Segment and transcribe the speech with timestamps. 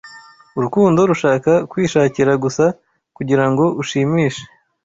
[0.53, 2.65] 'Urukundo rushaka kwishakira gusa
[3.15, 4.43] kugira ngo ushimishe